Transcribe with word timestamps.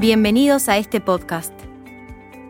Bienvenidos 0.00 0.70
a 0.70 0.78
este 0.78 0.98
podcast. 0.98 1.52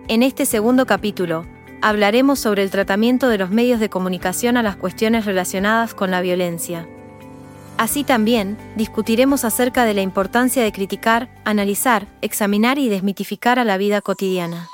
En 0.07 0.23
este 0.23 0.47
segundo 0.47 0.87
capítulo, 0.87 1.45
hablaremos 1.83 2.39
sobre 2.39 2.63
el 2.63 2.71
tratamiento 2.71 3.29
de 3.29 3.39
los 3.39 3.51
medios 3.51 3.81
de 3.81 3.89
comunicación 3.89 4.57
a 4.57 4.63
las 4.63 4.77
cuestiones 4.77 5.25
relacionadas 5.25 5.93
con 5.93 6.13
la 6.13 6.21
violencia. 6.21 6.87
Así 7.77 8.05
también, 8.05 8.57
discutiremos 8.77 9.45
acerca 9.45 9.85
de 9.85 9.95
la 9.95 10.01
importancia 10.01 10.63
de 10.63 10.71
criticar, 10.71 11.29
analizar, 11.45 12.07
examinar 12.23 12.79
y 12.79 12.89
desmitificar 12.89 13.59
a 13.59 13.65
la 13.65 13.79
vida 13.79 14.01
cotidiana. 14.01 14.69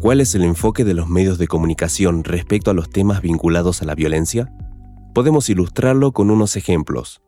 ¿Cuál 0.00 0.20
es 0.20 0.32
el 0.36 0.44
enfoque 0.44 0.84
de 0.84 0.94
los 0.94 1.08
medios 1.08 1.38
de 1.38 1.48
comunicación 1.48 2.22
respecto 2.22 2.70
a 2.70 2.74
los 2.74 2.88
temas 2.88 3.20
vinculados 3.20 3.82
a 3.82 3.84
la 3.84 3.96
violencia? 3.96 4.52
Podemos 5.12 5.48
ilustrarlo 5.50 6.12
con 6.12 6.30
unos 6.30 6.56
ejemplos. 6.56 7.22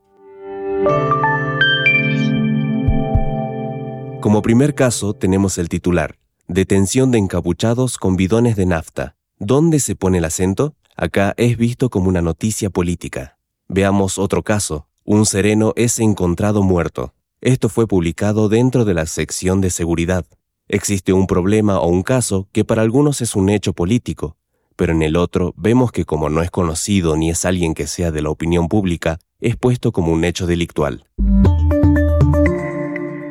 Como 4.21 4.43
primer 4.43 4.75
caso 4.75 5.15
tenemos 5.15 5.59
el 5.59 5.69
titular, 5.69 6.17
Detención 6.47 7.11
de 7.11 7.17
encapuchados 7.17 7.97
con 7.97 8.17
bidones 8.17 8.55
de 8.55 8.67
nafta. 8.67 9.17
¿Dónde 9.39 9.81
se 9.81 9.97
pone 9.97 10.19
el 10.19 10.27
acento? 10.27 10.75
Acá 10.95 11.33
es 11.39 11.57
visto 11.57 11.89
como 11.89 12.11
una 12.11 12.21
noticia 12.21 12.69
política. 12.69 13.39
Veamos 13.67 14.19
otro 14.19 14.43
caso. 14.43 14.87
Un 15.05 15.25
sereno 15.25 15.73
es 15.75 15.99
encontrado 15.99 16.63
muerto. 16.63 17.15
Esto 17.41 17.71
fue 17.71 17.87
publicado 17.87 18.51
dentro 18.51 18.85
de 18.85 18.93
la 18.93 19.07
sección 19.07 19.63
de 19.63 19.71
seguridad. 19.71 20.27
Existe 20.69 21.15
un 21.15 21.27
problema 21.27 21.81
o 21.81 21.89
un 21.89 22.03
caso 22.03 22.47
que 22.53 22.65
para 22.65 22.83
algunos 22.83 23.23
es 23.23 23.35
un 23.35 23.49
hecho 23.49 23.73
político, 23.73 24.37
pero 24.77 24.93
en 24.93 25.03
el 25.03 25.17
otro 25.17 25.55
vemos 25.57 25.93
que 25.93 26.05
como 26.05 26.29
no 26.29 26.43
es 26.43 26.51
conocido 26.51 27.17
ni 27.17 27.31
es 27.31 27.45
alguien 27.45 27.75
que 27.75 27.87
sea 27.87 28.11
de 28.11 28.23
la 28.23 28.31
opinión 28.31 28.69
pública, 28.69 29.19
es 29.41 29.57
puesto 29.57 29.93
como 29.93 30.13
un 30.13 30.25
hecho 30.25 30.47
delictual. 30.47 31.07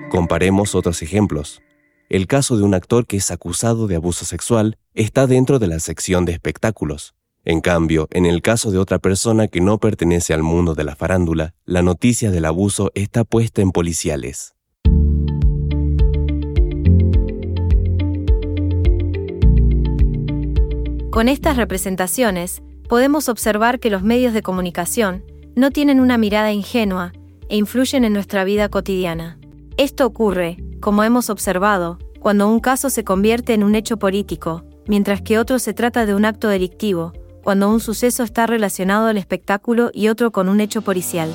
Comparemos 0.09 0.75
otros 0.75 1.01
ejemplos. 1.01 1.61
El 2.09 2.27
caso 2.27 2.57
de 2.57 2.63
un 2.63 2.75
actor 2.75 3.07
que 3.07 3.17
es 3.17 3.31
acusado 3.31 3.87
de 3.87 3.95
abuso 3.95 4.25
sexual 4.25 4.77
está 4.93 5.25
dentro 5.25 5.57
de 5.57 5.67
la 5.67 5.79
sección 5.79 6.25
de 6.25 6.33
espectáculos. 6.33 7.15
En 7.45 7.59
cambio, 7.59 8.07
en 8.11 8.25
el 8.25 8.41
caso 8.41 8.71
de 8.71 8.77
otra 8.77 8.99
persona 8.99 9.47
que 9.47 9.59
no 9.59 9.77
pertenece 9.79 10.33
al 10.33 10.43
mundo 10.43 10.75
de 10.75 10.83
la 10.83 10.95
farándula, 10.95 11.55
la 11.65 11.81
noticia 11.81 12.31
del 12.31 12.45
abuso 12.45 12.91
está 12.93 13.23
puesta 13.23 13.61
en 13.61 13.71
policiales. 13.71 14.53
Con 21.13 21.29
estas 21.29 21.57
representaciones, 21.57 22.63
podemos 22.89 23.29
observar 23.29 23.79
que 23.79 23.91
los 23.91 24.01
medios 24.01 24.33
de 24.33 24.41
comunicación 24.41 25.23
no 25.55 25.69
tienen 25.69 25.99
una 25.99 26.17
mirada 26.17 26.51
ingenua 26.51 27.13
e 27.49 27.55
influyen 27.55 28.03
en 28.03 28.13
nuestra 28.13 28.43
vida 28.43 28.67
cotidiana. 28.67 29.37
Esto 29.77 30.07
ocurre, 30.07 30.57
como 30.81 31.03
hemos 31.03 31.29
observado, 31.29 31.99
cuando 32.19 32.49
un 32.49 32.59
caso 32.59 32.89
se 32.89 33.03
convierte 33.03 33.53
en 33.53 33.63
un 33.63 33.75
hecho 33.75 33.97
político, 33.97 34.63
mientras 34.87 35.21
que 35.21 35.37
otro 35.37 35.59
se 35.59 35.75
trata 35.75 36.07
de 36.07 36.15
un 36.15 36.25
acto 36.25 36.47
delictivo, 36.47 37.13
cuando 37.43 37.69
un 37.69 37.79
suceso 37.79 38.23
está 38.23 38.47
relacionado 38.47 39.05
al 39.05 39.17
espectáculo 39.19 39.91
y 39.93 40.07
otro 40.07 40.31
con 40.31 40.49
un 40.49 40.61
hecho 40.61 40.81
policial. 40.81 41.29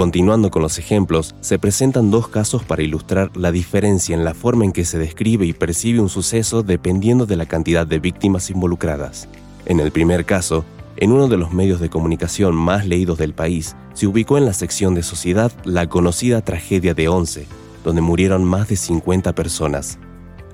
Continuando 0.00 0.50
con 0.50 0.62
los 0.62 0.78
ejemplos, 0.78 1.34
se 1.42 1.58
presentan 1.58 2.10
dos 2.10 2.26
casos 2.26 2.64
para 2.64 2.82
ilustrar 2.82 3.36
la 3.36 3.52
diferencia 3.52 4.16
en 4.16 4.24
la 4.24 4.32
forma 4.32 4.64
en 4.64 4.72
que 4.72 4.86
se 4.86 4.96
describe 4.96 5.44
y 5.44 5.52
percibe 5.52 6.00
un 6.00 6.08
suceso 6.08 6.62
dependiendo 6.62 7.26
de 7.26 7.36
la 7.36 7.44
cantidad 7.44 7.86
de 7.86 7.98
víctimas 7.98 8.48
involucradas. 8.48 9.28
En 9.66 9.78
el 9.78 9.90
primer 9.90 10.24
caso, 10.24 10.64
en 10.96 11.12
uno 11.12 11.28
de 11.28 11.36
los 11.36 11.52
medios 11.52 11.80
de 11.80 11.90
comunicación 11.90 12.54
más 12.54 12.86
leídos 12.86 13.18
del 13.18 13.34
país, 13.34 13.76
se 13.92 14.06
ubicó 14.06 14.38
en 14.38 14.46
la 14.46 14.54
sección 14.54 14.94
de 14.94 15.02
sociedad 15.02 15.52
la 15.64 15.86
conocida 15.86 16.40
tragedia 16.40 16.94
de 16.94 17.08
Once, 17.08 17.46
donde 17.84 18.00
murieron 18.00 18.42
más 18.42 18.68
de 18.68 18.76
50 18.76 19.34
personas. 19.34 19.98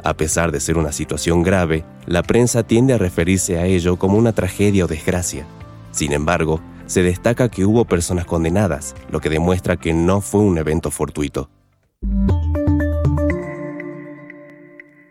A 0.03 0.15
pesar 0.15 0.51
de 0.51 0.59
ser 0.59 0.77
una 0.77 0.91
situación 0.91 1.45
grave, 1.45 1.85
la 2.07 2.25
prensa 2.25 2.65
tiende 2.65 2.95
a 2.95 2.99
referirse 2.99 3.59
a 3.59 3.67
ello 3.67 3.97
como 3.97 4.19
una 4.19 4.33
tragedia 4.33 4.87
o 4.87 4.89
desgracia. 4.89 5.47
Sin 5.93 6.13
embargo, 6.13 6.61
se 6.87 7.03
destaca 7.03 7.49
que 7.49 7.65
hubo 7.65 7.85
personas 7.85 8.25
condenadas, 8.25 8.95
lo 9.11 9.21
que 9.21 9.29
demuestra 9.29 9.77
que 9.77 9.93
no 9.93 10.21
fue 10.21 10.41
un 10.41 10.59
evento 10.59 10.91
fortuito. 10.91 11.51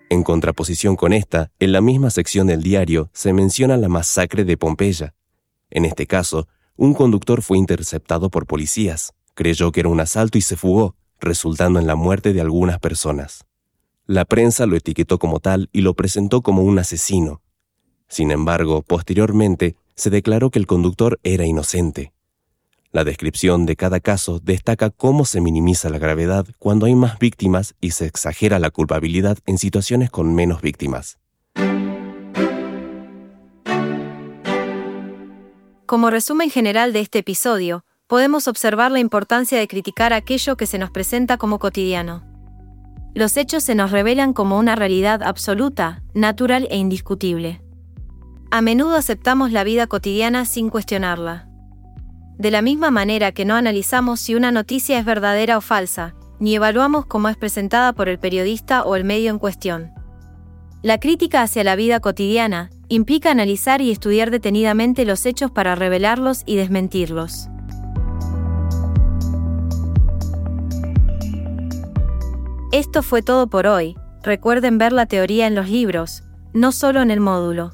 En 0.09 0.23
contraposición 0.23 0.95
con 0.95 1.13
esta, 1.13 1.51
en 1.59 1.71
la 1.71 1.81
misma 1.81 2.09
sección 2.09 2.47
del 2.47 2.61
diario 2.61 3.09
se 3.13 3.33
menciona 3.33 3.75
la 3.75 3.89
masacre 3.89 4.45
de 4.45 4.55
Pompeya. 4.55 5.13
En 5.69 5.83
este 5.83 6.07
caso, 6.07 6.47
un 6.77 6.93
conductor 6.93 7.41
fue 7.41 7.57
interceptado 7.57 8.29
por 8.29 8.45
policías, 8.45 9.13
creyó 9.33 9.71
que 9.71 9.81
era 9.81 9.89
un 9.89 9.99
asalto 9.99 10.37
y 10.37 10.41
se 10.41 10.55
fugó, 10.55 10.95
resultando 11.19 11.79
en 11.79 11.87
la 11.87 11.95
muerte 11.95 12.33
de 12.33 12.41
algunas 12.41 12.79
personas. 12.79 13.45
La 14.05 14.25
prensa 14.25 14.65
lo 14.67 14.75
etiquetó 14.75 15.17
como 15.17 15.39
tal 15.39 15.69
y 15.73 15.81
lo 15.81 15.95
presentó 15.95 16.41
como 16.41 16.61
un 16.61 16.77
asesino. 16.77 17.41
Sin 18.07 18.29
embargo, 18.31 18.83
posteriormente 18.83 19.75
se 19.95 20.09
declaró 20.09 20.49
que 20.49 20.59
el 20.59 20.67
conductor 20.67 21.19
era 21.23 21.45
inocente. 21.45 22.13
La 22.91 23.03
descripción 23.03 23.65
de 23.65 23.75
cada 23.75 23.99
caso 23.99 24.39
destaca 24.39 24.89
cómo 24.89 25.25
se 25.25 25.41
minimiza 25.41 25.89
la 25.89 25.99
gravedad 25.99 26.45
cuando 26.59 26.85
hay 26.85 26.95
más 26.95 27.19
víctimas 27.19 27.75
y 27.81 27.91
se 27.91 28.05
exagera 28.05 28.57
la 28.57 28.71
culpabilidad 28.71 29.37
en 29.45 29.57
situaciones 29.57 30.09
con 30.09 30.33
menos 30.33 30.61
víctimas. 30.61 31.17
Como 35.85 36.09
resumen 36.09 36.49
general 36.49 36.93
de 36.93 37.01
este 37.01 37.19
episodio, 37.19 37.83
podemos 38.07 38.47
observar 38.47 38.91
la 38.91 38.99
importancia 38.99 39.59
de 39.59 39.67
criticar 39.67 40.13
aquello 40.13 40.55
que 40.55 40.65
se 40.65 40.77
nos 40.77 40.89
presenta 40.89 41.37
como 41.37 41.59
cotidiano. 41.59 42.23
Los 43.13 43.35
hechos 43.37 43.63
se 43.63 43.75
nos 43.75 43.91
revelan 43.91 44.33
como 44.33 44.57
una 44.57 44.75
realidad 44.75 45.21
absoluta, 45.21 46.01
natural 46.13 46.67
e 46.71 46.77
indiscutible. 46.77 47.64
A 48.55 48.61
menudo 48.61 48.95
aceptamos 48.95 49.51
la 49.51 49.65
vida 49.65 49.85
cotidiana 49.85 50.45
sin 50.45 50.69
cuestionarla. 50.69 51.49
De 52.37 52.51
la 52.51 52.61
misma 52.61 52.89
manera 52.89 53.33
que 53.33 53.43
no 53.43 53.53
analizamos 53.53 54.21
si 54.21 54.33
una 54.33 54.49
noticia 54.49 54.97
es 54.97 55.03
verdadera 55.03 55.57
o 55.57 55.61
falsa, 55.61 56.15
ni 56.39 56.55
evaluamos 56.55 57.05
cómo 57.05 57.27
es 57.27 57.35
presentada 57.35 57.91
por 57.91 58.07
el 58.07 58.17
periodista 58.17 58.83
o 58.83 58.95
el 58.95 59.03
medio 59.03 59.29
en 59.29 59.39
cuestión. 59.39 59.91
La 60.81 61.01
crítica 61.01 61.41
hacia 61.41 61.65
la 61.65 61.75
vida 61.75 61.99
cotidiana 61.99 62.69
implica 62.87 63.29
analizar 63.29 63.81
y 63.81 63.91
estudiar 63.91 64.31
detenidamente 64.31 65.03
los 65.03 65.25
hechos 65.25 65.51
para 65.51 65.75
revelarlos 65.75 66.43
y 66.45 66.55
desmentirlos. 66.55 67.49
Esto 72.71 73.03
fue 73.03 73.21
todo 73.21 73.49
por 73.49 73.67
hoy. 73.67 73.97
Recuerden 74.23 74.77
ver 74.77 74.93
la 74.93 75.07
teoría 75.07 75.45
en 75.45 75.55
los 75.55 75.69
libros, 75.69 76.23
no 76.53 76.71
solo 76.71 77.01
en 77.01 77.11
el 77.11 77.19
módulo. 77.19 77.73